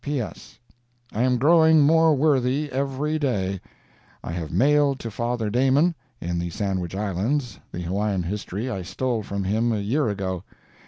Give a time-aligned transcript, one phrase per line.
[0.03, 3.61] P.S.—I am growing more worthy every day.
[4.23, 9.21] I have mailed to Father Damon, in the Sandwich Islands, the Hawaiian History I stole
[9.21, 10.43] from him a year ago.